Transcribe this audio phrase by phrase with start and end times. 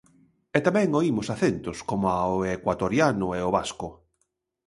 [0.57, 3.89] E tamén oímos acentos coma o ecuatoriano e o vasco.